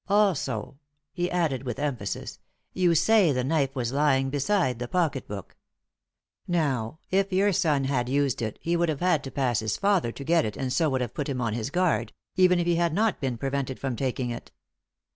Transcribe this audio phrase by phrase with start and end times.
[0.09, 0.79] Also,"
[1.13, 2.39] he added with emphasis,
[2.73, 5.55] "you say the knife was lying beside the pocket book.
[6.47, 10.11] Now, if your son had used it he would have had to pass his father
[10.11, 12.77] to get it and so would have put him on his guard, even if he
[12.77, 14.51] had not been prevented from taking it.